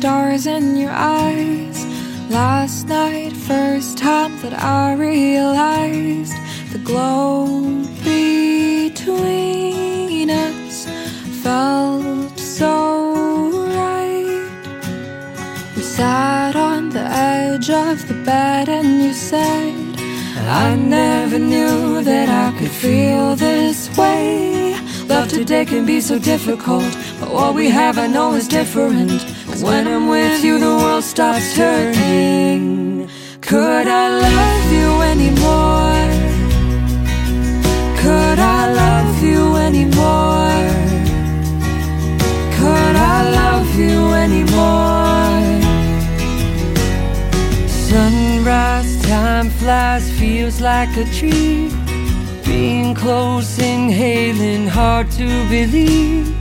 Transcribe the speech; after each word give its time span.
stars 0.00 0.46
in 0.46 0.76
your 0.78 0.92
eyes. 0.92 1.84
Last 2.30 2.88
night, 2.88 3.34
first 3.34 3.98
time 3.98 4.40
that 4.40 4.54
I 4.58 4.94
realized 4.94 6.32
the 6.72 6.78
glow 6.78 7.60
between 8.02 9.10
us 10.30 10.86
felt 11.42 12.38
so 12.38 12.72
right. 13.76 14.48
We 15.76 15.82
sat 15.82 16.56
on 16.56 16.88
the 16.88 17.06
edge 17.34 17.68
of 17.68 18.08
the 18.08 18.14
bed 18.24 18.70
and 18.70 19.02
you 19.02 19.12
said, 19.12 19.74
I 20.48 20.76
never 20.76 21.38
knew 21.38 22.02
that 22.02 22.30
I 22.30 22.58
could 22.58 22.70
feel 22.70 23.36
this 23.36 23.94
way. 23.98 24.80
Love 25.10 25.28
today 25.28 25.64
can 25.66 25.84
be 25.84 26.00
so 26.00 26.18
difficult, 26.18 26.96
but 27.18 27.30
what 27.30 27.54
we 27.54 27.68
have 27.68 27.98
I 27.98 28.06
know 28.06 28.32
is 28.34 28.48
different. 28.48 29.20
Cause 29.50 29.64
when 29.64 29.88
you, 30.42 30.58
the 30.58 30.74
world 30.74 31.04
stops 31.04 31.54
turning. 31.54 33.10
Could 33.42 33.86
I 33.86 34.08
love 34.26 34.72
you 34.72 35.02
anymore? 35.02 36.08
Could 38.00 38.38
I 38.38 38.72
love 38.72 39.22
you 39.22 39.56
anymore? 39.56 40.64
Could 42.56 42.96
I 42.96 43.30
love 43.40 43.74
you 43.78 44.14
anymore? 44.24 45.60
Sunrise 47.68 49.02
time 49.02 49.50
flies, 49.50 50.10
feels 50.18 50.62
like 50.62 50.96
a 50.96 51.04
dream. 51.18 51.68
Being 52.46 52.94
close, 52.94 53.58
inhaling, 53.58 54.68
hard 54.68 55.10
to 55.12 55.26
believe. 55.50 56.34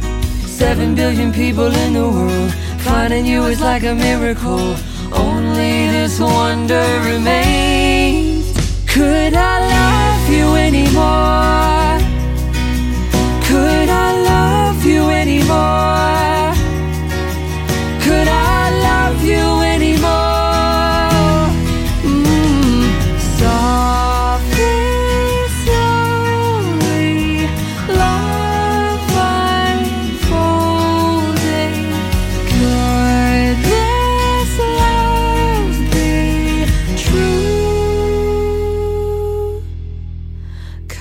Seven 0.45 0.95
billion 0.95 1.31
people 1.33 1.73
in 1.83 1.93
the 1.93 2.09
world, 2.09 2.53
finding 2.79 3.25
you 3.25 3.45
is 3.45 3.61
like 3.61 3.83
a 3.83 3.93
miracle. 3.93 4.75
Only 5.13 5.87
this 5.95 6.19
wonder 6.19 6.85
remains. 7.05 8.45
Could 8.87 9.33
I 9.35 9.48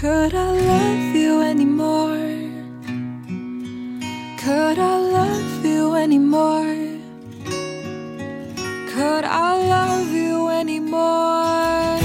Could 0.00 0.32
I 0.32 0.52
love 0.52 1.16
you 1.16 1.42
anymore? 1.42 2.14
Could 4.38 4.78
I 4.78 4.96
love 4.96 5.66
you 5.66 5.96
anymore? 5.96 6.76
Could 8.94 9.24
I 9.24 9.58
love 9.74 10.12
you 10.12 10.50
anymore? 10.50 11.98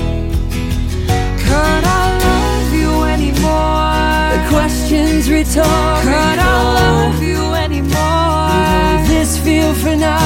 Could 1.46 1.84
I 1.86 2.06
love 2.26 2.74
you 2.74 3.04
anymore? 3.14 4.42
The 4.42 4.50
question's 4.50 5.30
rhetorical. 5.30 6.02
Could 6.02 6.40
I 6.40 6.56
love 6.82 7.22
you 7.22 7.54
anymore? 7.54 9.08
This 9.08 9.38
feel? 9.38 9.72
Could 9.76 10.02
I 10.02 10.23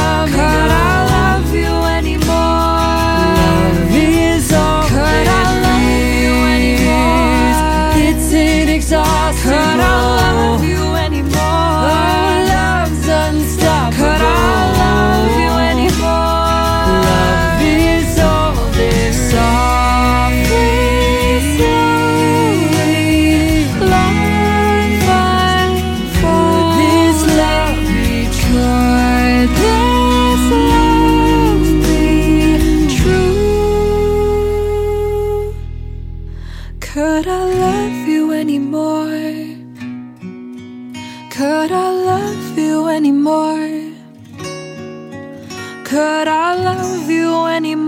Could 36.98 37.28
I 37.28 37.44
love 37.44 38.08
you 38.08 38.34
anymore? 38.34 39.06
Could 41.30 41.72
I 41.72 41.92
love 41.92 42.58
you 42.58 42.88
anymore? 42.88 43.70
Could 45.84 46.28
I 46.28 46.56
love 46.56 47.08
you 47.08 47.46
anymore? 47.46 47.87